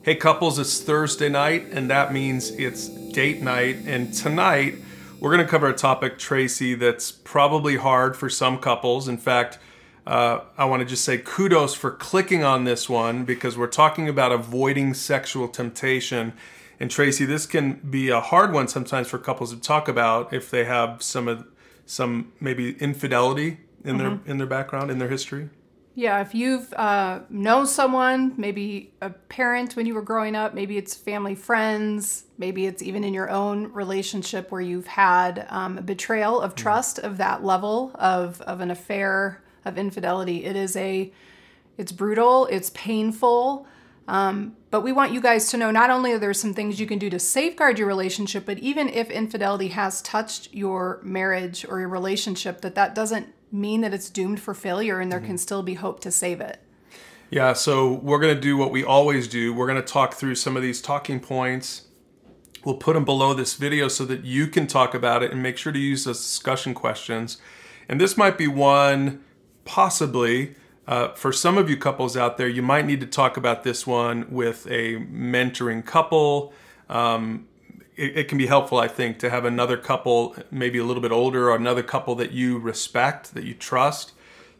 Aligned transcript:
Hey, 0.00 0.14
couples, 0.14 0.60
it's 0.60 0.80
Thursday 0.80 1.28
night, 1.28 1.66
and 1.72 1.90
that 1.90 2.12
means 2.12 2.50
it's 2.52 2.88
date 2.88 3.42
night. 3.42 3.78
And 3.84 4.14
tonight, 4.14 4.76
we're 5.18 5.34
going 5.34 5.44
to 5.44 5.50
cover 5.50 5.66
a 5.66 5.74
topic, 5.74 6.18
Tracy, 6.18 6.76
that's 6.76 7.10
probably 7.10 7.76
hard 7.76 8.16
for 8.16 8.30
some 8.30 8.58
couples. 8.58 9.08
In 9.08 9.18
fact, 9.18 9.58
uh, 10.06 10.42
I 10.56 10.66
want 10.66 10.80
to 10.80 10.86
just 10.86 11.04
say 11.04 11.18
kudos 11.18 11.74
for 11.74 11.90
clicking 11.90 12.44
on 12.44 12.62
this 12.62 12.88
one 12.88 13.24
because 13.24 13.58
we're 13.58 13.66
talking 13.66 14.08
about 14.08 14.30
avoiding 14.30 14.94
sexual 14.94 15.48
temptation. 15.48 16.32
And 16.78 16.92
Tracy, 16.92 17.24
this 17.24 17.44
can 17.44 17.74
be 17.74 18.08
a 18.08 18.20
hard 18.20 18.52
one 18.52 18.68
sometimes 18.68 19.08
for 19.08 19.18
couples 19.18 19.52
to 19.52 19.60
talk 19.60 19.88
about 19.88 20.32
if 20.32 20.48
they 20.48 20.64
have 20.64 21.02
some 21.02 21.26
of 21.26 21.44
some 21.86 22.32
maybe 22.38 22.78
infidelity 22.78 23.58
in 23.84 23.96
mm-hmm. 23.96 23.98
their 23.98 24.20
in 24.26 24.38
their 24.38 24.46
background 24.46 24.92
in 24.92 24.98
their 25.00 25.08
history. 25.08 25.50
Yeah, 25.98 26.20
if 26.20 26.32
you've 26.32 26.72
uh, 26.74 27.22
known 27.28 27.66
someone, 27.66 28.32
maybe 28.36 28.92
a 29.02 29.10
parent 29.10 29.74
when 29.74 29.84
you 29.84 29.94
were 29.94 30.02
growing 30.02 30.36
up, 30.36 30.54
maybe 30.54 30.78
it's 30.78 30.94
family 30.94 31.34
friends, 31.34 32.22
maybe 32.38 32.66
it's 32.66 32.84
even 32.84 33.02
in 33.02 33.12
your 33.12 33.28
own 33.28 33.72
relationship 33.72 34.52
where 34.52 34.60
you've 34.60 34.86
had 34.86 35.44
um, 35.48 35.76
a 35.76 35.82
betrayal 35.82 36.40
of 36.40 36.52
mm-hmm. 36.52 36.62
trust 36.62 37.00
of 37.00 37.16
that 37.16 37.42
level 37.42 37.90
of, 37.96 38.40
of 38.42 38.60
an 38.60 38.70
affair 38.70 39.42
of 39.64 39.76
infidelity. 39.76 40.44
It 40.44 40.54
is 40.54 40.76
a, 40.76 41.12
it's 41.76 41.90
brutal, 41.90 42.46
it's 42.46 42.70
painful. 42.74 43.66
Um, 44.06 44.54
but 44.70 44.82
we 44.82 44.92
want 44.92 45.10
you 45.10 45.20
guys 45.20 45.50
to 45.50 45.56
know 45.56 45.72
not 45.72 45.90
only 45.90 46.12
are 46.12 46.18
there 46.20 46.32
some 46.32 46.54
things 46.54 46.78
you 46.78 46.86
can 46.86 47.00
do 47.00 47.10
to 47.10 47.18
safeguard 47.18 47.76
your 47.76 47.88
relationship, 47.88 48.46
but 48.46 48.60
even 48.60 48.88
if 48.88 49.10
infidelity 49.10 49.68
has 49.70 50.00
touched 50.02 50.54
your 50.54 51.00
marriage 51.02 51.66
or 51.68 51.80
your 51.80 51.88
relationship, 51.88 52.60
that 52.60 52.76
that 52.76 52.94
doesn't 52.94 53.34
mean 53.50 53.80
that 53.80 53.94
it's 53.94 54.10
doomed 54.10 54.40
for 54.40 54.54
failure 54.54 55.00
and 55.00 55.10
there 55.10 55.18
mm-hmm. 55.18 55.28
can 55.28 55.38
still 55.38 55.62
be 55.62 55.74
hope 55.74 56.00
to 56.00 56.10
save 56.10 56.40
it. 56.40 56.60
Yeah, 57.30 57.52
so 57.52 57.92
we're 57.92 58.20
going 58.20 58.34
to 58.34 58.40
do 58.40 58.56
what 58.56 58.70
we 58.70 58.82
always 58.82 59.28
do. 59.28 59.52
We're 59.52 59.66
going 59.66 59.80
to 59.80 59.86
talk 59.86 60.14
through 60.14 60.36
some 60.36 60.56
of 60.56 60.62
these 60.62 60.80
talking 60.80 61.20
points. 61.20 61.88
We'll 62.64 62.76
put 62.76 62.94
them 62.94 63.04
below 63.04 63.34
this 63.34 63.54
video 63.54 63.88
so 63.88 64.04
that 64.06 64.24
you 64.24 64.46
can 64.46 64.66
talk 64.66 64.94
about 64.94 65.22
it 65.22 65.30
and 65.30 65.42
make 65.42 65.58
sure 65.58 65.72
to 65.72 65.78
use 65.78 66.04
those 66.04 66.18
discussion 66.18 66.74
questions. 66.74 67.38
And 67.88 68.00
this 68.00 68.16
might 68.16 68.38
be 68.38 68.48
one, 68.48 69.24
possibly, 69.64 70.54
uh, 70.86 71.12
for 71.12 71.32
some 71.32 71.58
of 71.58 71.68
you 71.68 71.76
couples 71.76 72.16
out 72.16 72.38
there, 72.38 72.48
you 72.48 72.62
might 72.62 72.86
need 72.86 73.00
to 73.00 73.06
talk 73.06 73.36
about 73.36 73.62
this 73.62 73.86
one 73.86 74.26
with 74.30 74.66
a 74.66 74.96
mentoring 74.96 75.84
couple. 75.84 76.54
Um, 76.88 77.47
it, 77.98 78.16
it, 78.16 78.28
can 78.28 78.38
be 78.38 78.46
helpful, 78.46 78.78
I 78.78 78.88
think, 78.88 79.18
to 79.18 79.30
have 79.30 79.44
another 79.44 79.76
couple, 79.76 80.36
maybe 80.50 80.78
a 80.78 80.84
little 80.84 81.02
bit 81.02 81.12
older, 81.12 81.50
or 81.50 81.56
another 81.56 81.82
couple 81.82 82.14
that 82.14 82.30
you 82.30 82.58
respect, 82.58 83.34
that 83.34 83.44
you 83.44 83.54
trust. 83.54 84.12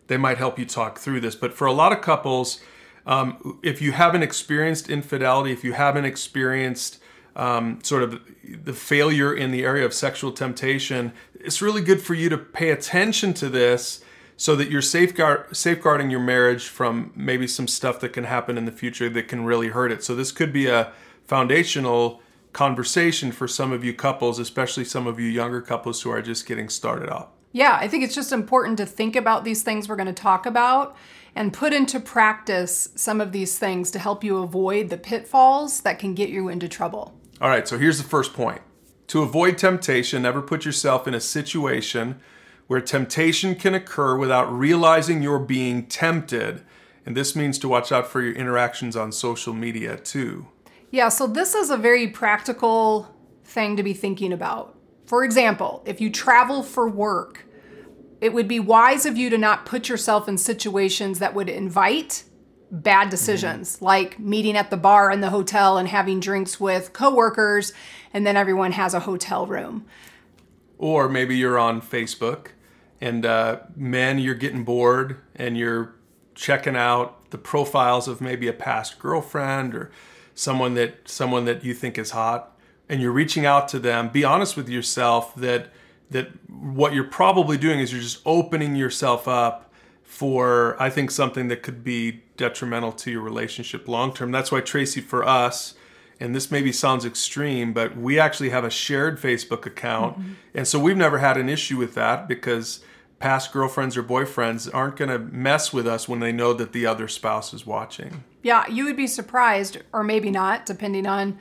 They 0.08 0.16
might 0.16 0.38
help 0.38 0.58
you 0.58 0.66
talk 0.66 0.98
through 0.98 1.20
this. 1.20 1.34
But 1.34 1.54
for 1.54 1.66
a 1.66 1.72
lot 1.72 1.92
of 1.92 2.00
couples, 2.00 2.60
um, 3.06 3.58
if 3.62 3.80
you 3.80 3.92
haven't 3.92 4.22
experienced 4.22 4.90
infidelity, 4.90 5.52
if 5.52 5.62
you 5.62 5.72
haven't 5.72 6.04
experienced 6.04 6.98
um, 7.36 7.78
sort 7.82 8.02
of 8.02 8.20
the 8.44 8.72
failure 8.72 9.32
in 9.32 9.52
the 9.52 9.64
area 9.64 9.84
of 9.86 9.94
sexual 9.94 10.32
temptation, 10.32 11.12
it's 11.34 11.62
really 11.62 11.80
good 11.80 12.02
for 12.02 12.14
you 12.14 12.28
to 12.28 12.36
pay 12.36 12.70
attention 12.70 13.32
to 13.34 13.48
this 13.48 14.04
so 14.36 14.56
that 14.56 14.70
you're 14.70 14.82
safeguard 14.82 15.56
safeguarding 15.56 16.10
your 16.10 16.20
marriage 16.20 16.66
from 16.68 17.12
maybe 17.14 17.46
some 17.46 17.66
stuff 17.66 18.00
that 18.00 18.10
can 18.10 18.24
happen 18.24 18.58
in 18.58 18.64
the 18.64 18.72
future 18.72 19.08
that 19.08 19.28
can 19.28 19.44
really 19.44 19.68
hurt 19.68 19.92
it. 19.92 20.02
So 20.02 20.14
this 20.14 20.32
could 20.32 20.52
be 20.52 20.66
a 20.66 20.92
foundational 21.26 22.20
conversation 22.58 23.30
for 23.30 23.46
some 23.46 23.70
of 23.70 23.84
you 23.84 23.94
couples, 23.94 24.40
especially 24.40 24.84
some 24.84 25.06
of 25.06 25.20
you 25.20 25.28
younger 25.28 25.60
couples 25.60 26.02
who 26.02 26.10
are 26.10 26.20
just 26.20 26.44
getting 26.44 26.68
started 26.68 27.08
up. 27.08 27.36
Yeah, 27.52 27.78
I 27.80 27.86
think 27.86 28.02
it's 28.02 28.16
just 28.16 28.32
important 28.32 28.78
to 28.78 28.84
think 28.84 29.14
about 29.14 29.44
these 29.44 29.62
things 29.62 29.88
we're 29.88 29.94
going 29.94 30.08
to 30.08 30.12
talk 30.12 30.44
about 30.44 30.96
and 31.36 31.52
put 31.52 31.72
into 31.72 32.00
practice 32.00 32.88
some 32.96 33.20
of 33.20 33.30
these 33.30 33.56
things 33.60 33.92
to 33.92 34.00
help 34.00 34.24
you 34.24 34.38
avoid 34.38 34.88
the 34.88 34.96
pitfalls 34.96 35.82
that 35.82 36.00
can 36.00 36.16
get 36.16 36.30
you 36.30 36.48
into 36.48 36.66
trouble. 36.66 37.14
All 37.40 37.48
right, 37.48 37.68
so 37.68 37.78
here's 37.78 37.98
the 37.98 38.08
first 38.08 38.34
point. 38.34 38.60
To 39.06 39.22
avoid 39.22 39.56
temptation, 39.56 40.22
never 40.22 40.42
put 40.42 40.64
yourself 40.64 41.06
in 41.06 41.14
a 41.14 41.20
situation 41.20 42.18
where 42.66 42.80
temptation 42.80 43.54
can 43.54 43.72
occur 43.72 44.16
without 44.16 44.52
realizing 44.52 45.22
you're 45.22 45.38
being 45.38 45.86
tempted. 45.86 46.62
And 47.06 47.16
this 47.16 47.36
means 47.36 47.56
to 47.60 47.68
watch 47.68 47.92
out 47.92 48.08
for 48.08 48.20
your 48.20 48.34
interactions 48.34 48.96
on 48.96 49.12
social 49.12 49.54
media 49.54 49.96
too. 49.96 50.48
Yeah, 50.90 51.08
so 51.08 51.26
this 51.26 51.54
is 51.54 51.70
a 51.70 51.76
very 51.76 52.08
practical 52.08 53.14
thing 53.44 53.76
to 53.76 53.82
be 53.82 53.92
thinking 53.92 54.32
about. 54.32 54.76
For 55.06 55.24
example, 55.24 55.82
if 55.86 56.00
you 56.00 56.10
travel 56.10 56.62
for 56.62 56.88
work, 56.88 57.44
it 58.20 58.32
would 58.32 58.48
be 58.48 58.60
wise 58.60 59.06
of 59.06 59.16
you 59.16 59.30
to 59.30 59.38
not 59.38 59.64
put 59.64 59.88
yourself 59.88 60.28
in 60.28 60.38
situations 60.38 61.18
that 61.18 61.34
would 61.34 61.48
invite 61.48 62.24
bad 62.70 63.08
decisions, 63.08 63.76
mm-hmm. 63.76 63.84
like 63.84 64.18
meeting 64.18 64.56
at 64.56 64.70
the 64.70 64.76
bar 64.76 65.10
in 65.10 65.20
the 65.20 65.30
hotel 65.30 65.78
and 65.78 65.88
having 65.88 66.20
drinks 66.20 66.60
with 66.60 66.92
coworkers, 66.92 67.72
and 68.12 68.26
then 68.26 68.36
everyone 68.36 68.72
has 68.72 68.94
a 68.94 69.00
hotel 69.00 69.46
room. 69.46 69.86
Or 70.78 71.08
maybe 71.08 71.36
you're 71.36 71.58
on 71.58 71.80
Facebook 71.80 72.48
and 73.00 73.24
uh, 73.24 73.60
men, 73.76 74.18
you're 74.18 74.34
getting 74.34 74.64
bored 74.64 75.16
and 75.34 75.56
you're 75.56 75.94
checking 76.34 76.76
out 76.76 77.30
the 77.30 77.38
profiles 77.38 78.08
of 78.08 78.20
maybe 78.20 78.48
a 78.48 78.52
past 78.52 78.98
girlfriend 78.98 79.74
or 79.74 79.90
someone 80.38 80.74
that 80.74 81.08
someone 81.08 81.44
that 81.44 81.64
you 81.64 81.74
think 81.74 81.98
is 81.98 82.12
hot 82.12 82.56
and 82.88 83.00
you're 83.00 83.12
reaching 83.12 83.44
out 83.44 83.68
to 83.68 83.78
them 83.78 84.08
be 84.08 84.24
honest 84.24 84.56
with 84.56 84.68
yourself 84.68 85.34
that 85.34 85.70
that 86.10 86.30
what 86.48 86.94
you're 86.94 87.04
probably 87.04 87.58
doing 87.58 87.80
is 87.80 87.92
you're 87.92 88.00
just 88.00 88.22
opening 88.24 88.74
yourself 88.74 89.28
up 89.28 89.72
for 90.02 90.80
I 90.80 90.90
think 90.90 91.10
something 91.10 91.48
that 91.48 91.62
could 91.62 91.84
be 91.84 92.22
detrimental 92.36 92.92
to 92.92 93.10
your 93.10 93.20
relationship 93.20 93.86
long 93.88 94.14
term. 94.14 94.30
That's 94.32 94.50
why 94.50 94.60
Tracy 94.60 95.00
for 95.00 95.22
us 95.22 95.74
and 96.18 96.34
this 96.34 96.50
maybe 96.50 96.72
sounds 96.72 97.04
extreme, 97.04 97.72
but 97.72 97.96
we 97.96 98.18
actually 98.18 98.50
have 98.50 98.64
a 98.64 98.70
shared 98.70 99.20
Facebook 99.20 99.66
account. 99.66 100.18
Mm-hmm. 100.18 100.32
And 100.54 100.66
so 100.66 100.78
we've 100.78 100.96
never 100.96 101.18
had 101.18 101.36
an 101.36 101.48
issue 101.48 101.76
with 101.76 101.94
that 101.94 102.26
because 102.26 102.80
past 103.18 103.52
girlfriends 103.52 103.96
or 103.96 104.02
boyfriends 104.02 104.72
aren't 104.72 104.96
going 104.96 105.10
to 105.10 105.18
mess 105.18 105.72
with 105.72 105.86
us 105.86 106.08
when 106.08 106.20
they 106.20 106.32
know 106.32 106.52
that 106.52 106.72
the 106.72 106.86
other 106.86 107.08
spouse 107.08 107.52
is 107.52 107.66
watching. 107.66 108.24
Yeah, 108.42 108.66
you 108.68 108.84
would 108.84 108.96
be 108.96 109.06
surprised, 109.06 109.78
or 109.92 110.04
maybe 110.04 110.30
not, 110.30 110.66
depending 110.66 111.06
on 111.06 111.38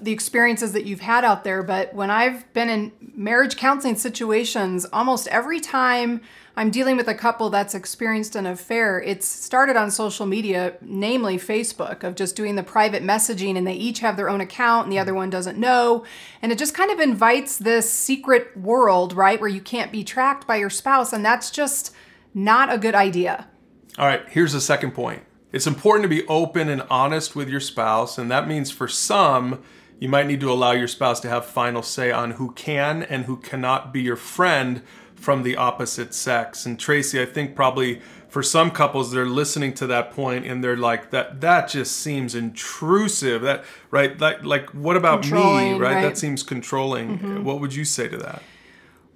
the 0.00 0.12
experiences 0.12 0.72
that 0.72 0.84
you've 0.84 1.00
had 1.00 1.24
out 1.24 1.44
there. 1.44 1.62
But 1.62 1.94
when 1.94 2.10
I've 2.10 2.52
been 2.52 2.68
in 2.68 2.92
marriage 3.14 3.56
counseling 3.56 3.96
situations, 3.96 4.84
almost 4.92 5.28
every 5.28 5.60
time 5.60 6.20
I'm 6.58 6.70
dealing 6.70 6.96
with 6.96 7.06
a 7.06 7.14
couple 7.14 7.50
that's 7.50 7.74
experienced 7.74 8.34
an 8.34 8.46
affair. 8.46 8.98
It's 8.98 9.26
started 9.26 9.76
on 9.76 9.90
social 9.90 10.24
media, 10.24 10.76
namely 10.80 11.36
Facebook, 11.36 12.02
of 12.02 12.14
just 12.14 12.34
doing 12.34 12.56
the 12.56 12.62
private 12.62 13.02
messaging, 13.02 13.58
and 13.58 13.66
they 13.66 13.74
each 13.74 13.98
have 13.98 14.16
their 14.16 14.30
own 14.30 14.40
account 14.40 14.86
and 14.86 14.92
the 14.92 14.98
other 14.98 15.12
one 15.12 15.28
doesn't 15.28 15.58
know. 15.58 16.06
And 16.40 16.50
it 16.50 16.58
just 16.58 16.72
kind 16.72 16.90
of 16.90 16.98
invites 16.98 17.58
this 17.58 17.92
secret 17.92 18.56
world, 18.56 19.12
right, 19.12 19.38
where 19.38 19.50
you 19.50 19.60
can't 19.60 19.92
be 19.92 20.02
tracked 20.02 20.46
by 20.46 20.56
your 20.56 20.70
spouse. 20.70 21.12
And 21.12 21.22
that's 21.22 21.50
just 21.50 21.94
not 22.32 22.72
a 22.72 22.78
good 22.78 22.94
idea. 22.94 23.48
All 23.98 24.06
right, 24.06 24.26
here's 24.26 24.54
the 24.54 24.60
second 24.60 24.92
point 24.92 25.22
it's 25.56 25.66
important 25.66 26.02
to 26.02 26.08
be 26.10 26.26
open 26.26 26.68
and 26.68 26.82
honest 26.90 27.34
with 27.34 27.48
your 27.48 27.60
spouse. 27.60 28.18
And 28.18 28.30
that 28.30 28.46
means 28.46 28.70
for 28.70 28.86
some, 28.86 29.62
you 29.98 30.06
might 30.06 30.26
need 30.26 30.40
to 30.40 30.52
allow 30.52 30.72
your 30.72 30.86
spouse 30.86 31.18
to 31.20 31.30
have 31.30 31.46
final 31.46 31.82
say 31.82 32.10
on 32.10 32.32
who 32.32 32.52
can 32.52 33.02
and 33.02 33.24
who 33.24 33.38
cannot 33.38 33.90
be 33.90 34.02
your 34.02 34.16
friend 34.16 34.82
from 35.14 35.44
the 35.44 35.56
opposite 35.56 36.12
sex. 36.12 36.66
And 36.66 36.78
Tracy, 36.78 37.22
I 37.22 37.24
think 37.24 37.56
probably 37.56 38.02
for 38.28 38.42
some 38.42 38.70
couples 38.70 39.12
they're 39.12 39.24
listening 39.24 39.72
to 39.74 39.86
that 39.86 40.10
point 40.10 40.44
and 40.44 40.62
they're 40.62 40.76
like 40.76 41.10
that 41.10 41.40
that 41.40 41.70
just 41.70 41.96
seems 41.96 42.34
intrusive. 42.34 43.40
That 43.40 43.64
right 43.90 44.20
like 44.20 44.44
like 44.44 44.68
what 44.74 44.94
about 44.94 45.24
me, 45.24 45.32
right? 45.32 45.80
right? 45.80 46.02
That 46.02 46.18
seems 46.18 46.42
controlling. 46.42 47.18
Mm-hmm. 47.18 47.44
What 47.44 47.60
would 47.60 47.74
you 47.74 47.86
say 47.86 48.08
to 48.08 48.18
that? 48.18 48.42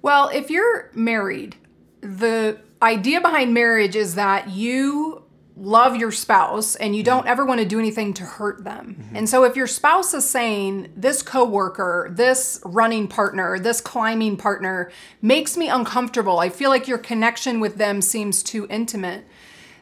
Well, 0.01 0.29
if 0.29 0.49
you're 0.49 0.89
married, 0.95 1.55
the 2.01 2.59
idea 2.81 3.21
behind 3.21 3.53
marriage 3.53 3.95
is 3.95 4.15
that 4.15 4.49
you 4.49 5.23
love 5.55 5.95
your 5.95 6.11
spouse 6.11 6.75
and 6.75 6.95
you 6.95 7.03
don't 7.03 7.27
ever 7.27 7.45
want 7.45 7.59
to 7.59 7.65
do 7.65 7.79
anything 7.79 8.13
to 8.13 8.23
hurt 8.23 8.63
them. 8.63 8.95
Mm-hmm. 8.99 9.15
And 9.15 9.29
so 9.29 9.43
if 9.43 9.55
your 9.55 9.67
spouse 9.67 10.13
is 10.13 10.29
saying 10.29 10.91
this 10.95 11.21
coworker, 11.21 12.09
this 12.11 12.61
running 12.65 13.07
partner, 13.07 13.59
this 13.59 13.81
climbing 13.81 14.37
partner 14.37 14.91
makes 15.21 15.57
me 15.57 15.69
uncomfortable, 15.69 16.39
I 16.39 16.49
feel 16.49 16.69
like 16.69 16.87
your 16.87 16.97
connection 16.97 17.59
with 17.59 17.77
them 17.77 18.01
seems 18.01 18.43
too 18.43 18.65
intimate. 18.69 19.25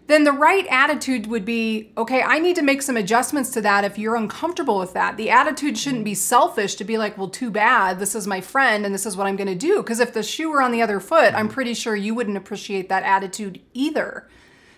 Then 0.08 0.24
the 0.24 0.32
right 0.32 0.66
attitude 0.72 1.28
would 1.28 1.46
be, 1.46 1.92
okay, 1.96 2.24
I 2.24 2.40
need 2.40 2.56
to 2.56 2.64
make 2.64 2.82
some 2.82 2.98
adjustments 2.98 3.52
to 3.52 3.62
that 3.62 3.84
if 3.84 4.00
you're 4.00 4.16
uncomfortable 4.16 4.80
with 4.80 4.94
that. 4.94 5.18
The 5.18 5.30
attitude 5.30 5.78
shouldn't 5.78 6.04
be 6.04 6.16
selfish 6.16 6.74
to 6.76 6.84
be 6.84 6.98
like, 6.98 7.16
well, 7.16 7.30
too 7.30 7.52
bad, 7.52 8.00
this 8.00 8.16
is 8.16 8.26
my 8.26 8.42
friend 8.42 8.88
and 8.88 8.96
this 8.96 9.06
is 9.06 9.16
what 9.16 9.28
I'm 9.28 9.36
gonna 9.36 9.54
do. 9.54 9.84
Because 9.84 10.00
if 10.00 10.12
the 10.12 10.24
shoe 10.24 10.50
were 10.50 10.64
on 10.64 10.72
the 10.72 10.82
other 10.82 11.00
foot, 11.00 11.36
I'm 11.36 11.46
mm-hmm. 11.46 11.54
pretty 11.54 11.76
sure 11.76 11.96
you 11.96 12.16
wouldn't 12.16 12.38
appreciate 12.38 12.90
that 12.90 13.04
attitude 13.04 13.62
either. 13.76 14.28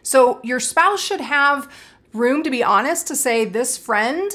So 0.04 0.40
your 0.44 0.60
spouse 0.60 1.02
should 1.02 1.22
have 1.22 1.72
room 2.14 2.44
to 2.44 2.50
be 2.50 2.64
honest 2.64 3.08
to 3.08 3.16
say, 3.16 3.46
this 3.46 3.78
friend 3.78 4.32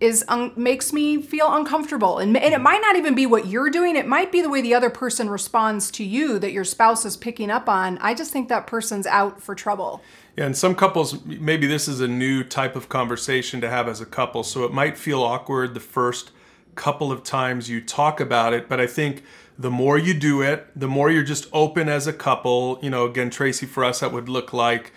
is 0.00 0.24
un- 0.28 0.52
makes 0.56 0.92
me 0.92 1.22
feel 1.22 1.54
uncomfortable. 1.54 2.18
And, 2.18 2.36
and 2.36 2.52
it 2.52 2.60
might 2.60 2.80
not 2.80 2.96
even 2.96 3.14
be 3.14 3.26
what 3.26 3.46
you're 3.46 3.70
doing. 3.70 3.96
It 3.96 4.06
might 4.06 4.32
be 4.32 4.40
the 4.40 4.50
way 4.50 4.60
the 4.60 4.74
other 4.74 4.90
person 4.90 5.30
responds 5.30 5.90
to 5.92 6.04
you 6.04 6.38
that 6.40 6.52
your 6.52 6.64
spouse 6.64 7.04
is 7.04 7.16
picking 7.16 7.50
up 7.50 7.68
on. 7.68 7.98
I 7.98 8.14
just 8.14 8.32
think 8.32 8.48
that 8.48 8.66
person's 8.66 9.06
out 9.06 9.40
for 9.40 9.54
trouble. 9.54 10.02
Yeah, 10.36 10.46
and 10.46 10.56
some 10.56 10.74
couples, 10.74 11.24
maybe 11.24 11.66
this 11.66 11.86
is 11.86 12.00
a 12.00 12.08
new 12.08 12.42
type 12.42 12.74
of 12.74 12.88
conversation 12.88 13.60
to 13.60 13.70
have 13.70 13.88
as 13.88 14.00
a 14.00 14.06
couple. 14.06 14.42
So 14.42 14.64
it 14.64 14.72
might 14.72 14.98
feel 14.98 15.22
awkward 15.22 15.74
the 15.74 15.80
first 15.80 16.32
couple 16.74 17.12
of 17.12 17.22
times 17.22 17.68
you 17.68 17.80
talk 17.80 18.20
about 18.20 18.52
it. 18.52 18.68
But 18.68 18.80
I 18.80 18.86
think 18.86 19.22
the 19.58 19.70
more 19.70 19.98
you 19.98 20.14
do 20.14 20.42
it, 20.42 20.66
the 20.74 20.88
more 20.88 21.10
you're 21.10 21.22
just 21.22 21.46
open 21.52 21.88
as 21.88 22.06
a 22.06 22.12
couple. 22.12 22.78
You 22.82 22.90
know, 22.90 23.06
again, 23.06 23.30
Tracy, 23.30 23.66
for 23.66 23.84
us, 23.84 24.00
that 24.00 24.12
would 24.12 24.28
look 24.28 24.52
like 24.52 24.92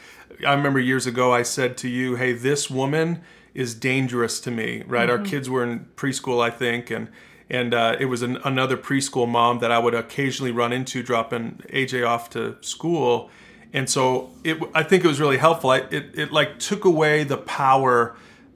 I 0.46 0.54
remember 0.54 0.80
years 0.80 1.08
ago 1.08 1.34
I 1.34 1.44
said 1.44 1.78
to 1.78 1.90
you, 1.90 2.16
hey, 2.16 2.34
this 2.34 2.70
woman 2.70 3.22
is 3.54 3.74
dangerous 3.74 4.40
to 4.42 4.52
me, 4.52 4.84
right? 4.86 5.10
Mm-hmm. 5.10 5.24
Our 5.24 5.26
kids 5.26 5.50
were 5.50 5.64
in 5.64 5.86
preschool, 5.96 6.44
I 6.44 6.50
think, 6.50 6.92
and 6.92 7.10
and 7.50 7.74
uh, 7.74 7.96
it 7.98 8.06
was 8.06 8.22
an, 8.22 8.38
another 8.44 8.76
preschool 8.76 9.28
mom 9.28 9.60
that 9.60 9.72
I 9.72 9.80
would 9.80 9.94
occasionally 9.94 10.52
run 10.52 10.74
into 10.74 11.02
dropping 11.02 11.62
AJ 11.72 12.06
off 12.06 12.30
to 12.32 12.58
school 12.62 13.30
and 13.74 13.90
so 13.90 14.32
it 14.44 14.58
i 14.74 14.84
think 14.84 15.04
it 15.04 15.08
was 15.08 15.20
really 15.20 15.38
helpful 15.38 15.70
I, 15.70 15.80
it, 15.92 16.18
it 16.18 16.32
like 16.32 16.60
took 16.60 16.86
away 16.86 17.24
the 17.24 17.38
power 17.38 18.16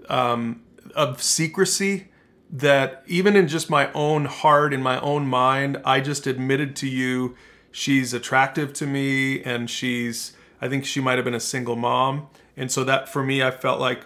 um, 0.10 0.62
of 0.96 1.22
secrecy 1.22 2.08
that 2.52 3.04
even 3.08 3.36
in 3.36 3.48
just 3.48 3.70
my 3.70 3.92
own 3.94 4.26
heart 4.26 4.74
in 4.74 4.82
my 4.82 5.00
own 5.00 5.26
mind 5.26 5.82
i 5.86 6.02
just 6.02 6.28
admitted 6.28 6.76
to 6.76 6.88
you 6.88 7.36
she's 7.72 8.14
attractive 8.14 8.74
to 8.74 8.86
me 8.86 9.42
and 9.44 9.70
she's 9.70 10.34
i 10.60 10.68
think 10.68 10.86
she 10.86 11.00
might 11.00 11.16
have 11.16 11.26
been 11.26 11.34
a 11.34 11.40
single 11.40 11.76
mom 11.76 12.28
and 12.58 12.72
so 12.72 12.84
that 12.84 13.08
for 13.08 13.24
me 13.24 13.42
i 13.42 13.50
felt 13.50 13.80
like 13.80 14.06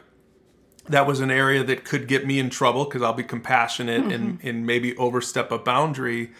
that 0.87 1.07
was 1.07 1.19
an 1.19 1.31
area 1.31 1.63
that 1.63 1.83
could 1.83 2.07
get 2.07 2.27
me 2.27 2.37
in 2.37 2.49
trouble 2.49 2.85
because 2.85 3.01
i'll 3.01 3.13
be 3.13 3.23
compassionate 3.23 4.01
mm-hmm. 4.01 4.11
and, 4.11 4.39
and 4.43 4.65
maybe 4.65 4.95
overstep 4.97 5.51
a 5.51 5.57
boundary 5.57 6.31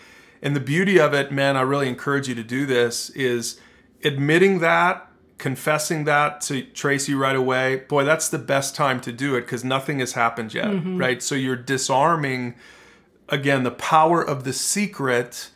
and 0.44 0.56
the 0.56 0.60
beauty 0.60 1.00
of 1.00 1.13
it 1.13 1.31
man 1.31 1.57
i 1.57 1.62
really 1.62 1.90
encourage 1.90 2.28
you 2.28 2.36
to 2.36 2.44
do 2.44 2.66
this 2.66 3.10
is 3.12 3.60
admitting 4.06 4.60
that, 4.60 5.07
confessing 5.38 6.06
that 6.06 6.42
to 6.42 6.64
Tracy 6.64 7.14
right 7.14 7.36
away, 7.36 7.84
boy, 7.88 8.04
that's 8.04 8.30
the 8.30 8.38
best 8.38 8.76
time 8.76 9.02
to 9.02 9.12
do 9.12 9.36
it 9.36 9.42
because 9.42 9.64
nothing 9.64 10.00
has 10.00 10.14
happened 10.14 10.54
yet, 10.54 10.68
mm-hmm. 10.68 10.98
right? 10.98 11.22
So 11.22 11.36
you're 11.36 11.56
disarming, 11.56 12.56
again, 13.30 13.64
the 13.64 13.72
power 13.72 14.22
of 14.22 14.44
the 14.44 14.54
secret 14.54 15.50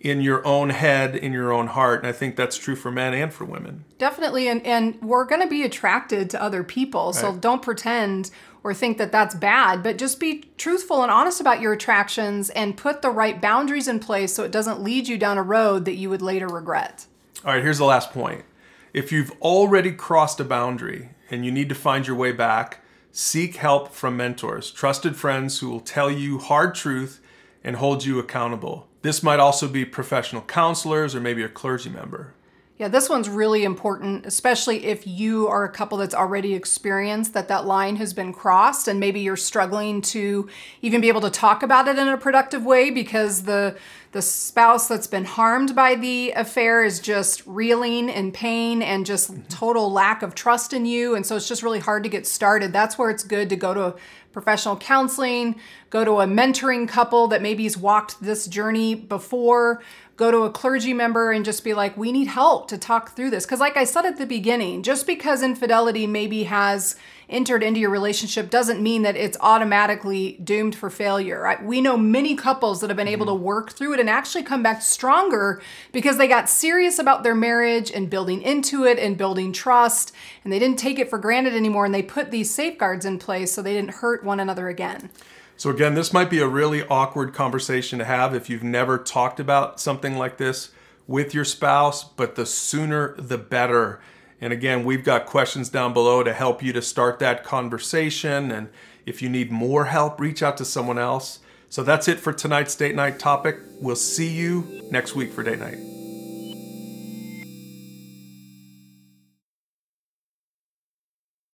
in 0.00 0.20
your 0.20 0.46
own 0.46 0.68
head, 0.68 1.16
in 1.16 1.32
your 1.32 1.50
own 1.50 1.68
heart. 1.68 2.00
And 2.00 2.06
I 2.06 2.12
think 2.12 2.36
that's 2.36 2.58
true 2.58 2.76
for 2.76 2.90
men 2.90 3.14
and 3.14 3.32
for 3.32 3.46
women. 3.46 3.86
Definitely. 3.96 4.48
And, 4.48 4.64
and 4.66 5.00
we're 5.00 5.24
going 5.24 5.40
to 5.40 5.48
be 5.48 5.62
attracted 5.62 6.28
to 6.30 6.42
other 6.42 6.62
people. 6.62 7.14
So 7.14 7.30
right. 7.30 7.40
don't 7.40 7.62
pretend 7.62 8.30
or 8.62 8.74
think 8.74 8.98
that 8.98 9.12
that's 9.12 9.34
bad, 9.34 9.82
but 9.82 9.96
just 9.96 10.20
be 10.20 10.44
truthful 10.58 11.02
and 11.02 11.10
honest 11.10 11.40
about 11.40 11.60
your 11.60 11.72
attractions 11.72 12.50
and 12.50 12.76
put 12.76 13.00
the 13.00 13.10
right 13.10 13.40
boundaries 13.40 13.88
in 13.88 13.98
place 13.98 14.34
so 14.34 14.44
it 14.44 14.52
doesn't 14.52 14.82
lead 14.82 15.08
you 15.08 15.16
down 15.16 15.38
a 15.38 15.42
road 15.42 15.86
that 15.86 15.94
you 15.94 16.10
would 16.10 16.22
later 16.22 16.48
regret. 16.48 17.06
All 17.44 17.52
right, 17.52 17.62
here's 17.62 17.78
the 17.78 17.84
last 17.84 18.10
point. 18.10 18.44
If 18.94 19.10
you've 19.10 19.32
already 19.42 19.90
crossed 19.90 20.38
a 20.38 20.44
boundary 20.44 21.08
and 21.28 21.44
you 21.44 21.50
need 21.50 21.68
to 21.68 21.74
find 21.74 22.06
your 22.06 22.14
way 22.14 22.30
back, 22.30 22.78
seek 23.10 23.56
help 23.56 23.90
from 23.90 24.16
mentors, 24.16 24.70
trusted 24.70 25.16
friends 25.16 25.58
who 25.58 25.68
will 25.68 25.80
tell 25.80 26.08
you 26.08 26.38
hard 26.38 26.76
truth 26.76 27.20
and 27.64 27.74
hold 27.74 28.04
you 28.04 28.20
accountable. 28.20 28.86
This 29.02 29.20
might 29.20 29.40
also 29.40 29.66
be 29.66 29.84
professional 29.84 30.42
counselors 30.42 31.12
or 31.12 31.20
maybe 31.20 31.42
a 31.42 31.48
clergy 31.48 31.90
member. 31.90 32.34
Yeah, 32.76 32.88
this 32.88 33.08
one's 33.08 33.28
really 33.28 33.64
important, 33.64 34.26
especially 34.26 34.84
if 34.84 35.06
you 35.06 35.46
are 35.46 35.64
a 35.64 35.68
couple 35.70 35.98
that's 35.98 36.14
already 36.14 36.54
experienced 36.54 37.32
that 37.34 37.46
that 37.46 37.66
line 37.66 37.96
has 37.96 38.12
been 38.12 38.32
crossed 38.32 38.88
and 38.88 38.98
maybe 38.98 39.20
you're 39.20 39.36
struggling 39.36 40.02
to 40.02 40.48
even 40.82 41.00
be 41.00 41.06
able 41.08 41.20
to 41.20 41.30
talk 41.30 41.62
about 41.62 41.86
it 41.86 41.98
in 41.98 42.08
a 42.08 42.16
productive 42.16 42.64
way 42.64 42.90
because 42.90 43.44
the 43.44 43.76
the 44.14 44.22
spouse 44.22 44.86
that's 44.86 45.08
been 45.08 45.24
harmed 45.24 45.74
by 45.74 45.96
the 45.96 46.30
affair 46.36 46.84
is 46.84 47.00
just 47.00 47.44
reeling 47.46 48.08
in 48.08 48.30
pain 48.30 48.80
and 48.80 49.04
just 49.04 49.32
mm-hmm. 49.32 49.42
total 49.48 49.90
lack 49.90 50.22
of 50.22 50.36
trust 50.36 50.72
in 50.72 50.86
you 50.86 51.16
and 51.16 51.26
so 51.26 51.34
it's 51.34 51.48
just 51.48 51.64
really 51.64 51.80
hard 51.80 52.04
to 52.04 52.08
get 52.08 52.24
started. 52.24 52.72
That's 52.72 52.96
where 52.96 53.10
it's 53.10 53.24
good 53.24 53.50
to 53.50 53.56
go 53.56 53.74
to 53.74 53.96
professional 54.30 54.76
counseling, 54.76 55.56
go 55.90 56.04
to 56.04 56.20
a 56.20 56.26
mentoring 56.26 56.88
couple 56.88 57.26
that 57.28 57.42
maybe 57.42 57.64
has 57.64 57.76
walked 57.76 58.20
this 58.22 58.46
journey 58.46 58.94
before 58.94 59.82
go 60.16 60.30
to 60.30 60.42
a 60.42 60.50
clergy 60.50 60.92
member 60.92 61.32
and 61.32 61.44
just 61.44 61.64
be 61.64 61.74
like, 61.74 61.96
we 61.96 62.12
need 62.12 62.28
help 62.28 62.68
to 62.68 62.78
talk 62.78 63.16
through 63.16 63.30
this. 63.30 63.44
Because, 63.44 63.60
like 63.60 63.76
I 63.76 63.84
said 63.84 64.04
at 64.04 64.16
the 64.16 64.26
beginning, 64.26 64.82
just 64.82 65.06
because 65.06 65.42
infidelity 65.42 66.06
maybe 66.06 66.44
has 66.44 66.96
entered 67.28 67.62
into 67.62 67.80
your 67.80 67.90
relationship 67.90 68.50
doesn't 68.50 68.82
mean 68.82 69.02
that 69.02 69.16
it's 69.16 69.36
automatically 69.40 70.38
doomed 70.44 70.74
for 70.74 70.90
failure. 70.90 71.46
I, 71.46 71.62
we 71.62 71.80
know 71.80 71.96
many 71.96 72.34
couples 72.36 72.80
that 72.80 72.90
have 72.90 72.96
been 72.96 73.08
able 73.08 73.26
to 73.26 73.32
mm-hmm. 73.32 73.44
work 73.44 73.72
through 73.72 73.94
it 73.94 74.00
and 74.00 74.10
actually 74.10 74.42
come 74.42 74.62
back 74.62 74.82
stronger 74.82 75.62
because 75.92 76.18
they 76.18 76.28
got 76.28 76.48
serious 76.48 76.98
about 76.98 77.22
their 77.22 77.34
marriage 77.34 77.90
and 77.90 78.10
building 78.10 78.42
into 78.42 78.84
it 78.84 78.98
and 78.98 79.16
building 79.16 79.52
trust. 79.52 80.12
And 80.42 80.52
they 80.52 80.58
didn't 80.58 80.78
take 80.78 80.98
it 80.98 81.10
for 81.10 81.18
granted 81.18 81.54
anymore 81.54 81.84
and 81.84 81.94
they 81.94 82.02
put 82.02 82.30
these 82.30 82.52
safeguards 82.52 83.04
in 83.04 83.18
place 83.18 83.52
so 83.52 83.62
they 83.62 83.74
didn't 83.74 83.94
hurt 83.96 84.24
one 84.24 84.40
another 84.40 84.68
again. 84.68 85.10
So, 85.56 85.70
again, 85.70 85.94
this 85.94 86.12
might 86.12 86.30
be 86.30 86.40
a 86.40 86.48
really 86.48 86.84
awkward 86.88 87.32
conversation 87.32 88.00
to 88.00 88.04
have 88.04 88.34
if 88.34 88.50
you've 88.50 88.64
never 88.64 88.98
talked 88.98 89.38
about 89.38 89.78
something 89.78 90.16
like 90.18 90.36
this 90.36 90.70
with 91.06 91.32
your 91.34 91.44
spouse, 91.44 92.02
but 92.02 92.34
the 92.34 92.46
sooner 92.46 93.14
the 93.16 93.38
better. 93.38 94.00
And 94.44 94.52
again, 94.52 94.84
we've 94.84 95.02
got 95.02 95.24
questions 95.24 95.70
down 95.70 95.94
below 95.94 96.22
to 96.22 96.34
help 96.34 96.62
you 96.62 96.74
to 96.74 96.82
start 96.82 97.18
that 97.20 97.44
conversation. 97.44 98.50
And 98.50 98.68
if 99.06 99.22
you 99.22 99.30
need 99.30 99.50
more 99.50 99.86
help, 99.86 100.20
reach 100.20 100.42
out 100.42 100.58
to 100.58 100.66
someone 100.66 100.98
else. 100.98 101.38
So 101.70 101.82
that's 101.82 102.08
it 102.08 102.20
for 102.20 102.30
tonight's 102.30 102.76
date 102.76 102.94
night 102.94 103.18
topic. 103.18 103.56
We'll 103.80 103.96
see 103.96 104.28
you 104.28 104.86
next 104.90 105.14
week 105.14 105.32
for 105.32 105.42
date 105.42 105.60
night. 105.60 105.93